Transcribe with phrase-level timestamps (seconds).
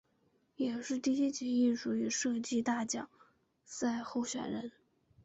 [0.55, 3.07] 也是第一届艺术与设计大奖
[3.65, 4.71] 赛候选人。